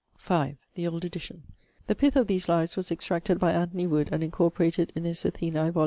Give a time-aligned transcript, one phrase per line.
[0.17, 0.57] V.
[0.73, 1.43] THE OLD EDITION.
[1.85, 5.69] The pith of these lives was extracted by Anthony Wood, and incorporated in his Athenae,
[5.71, 5.79] vol.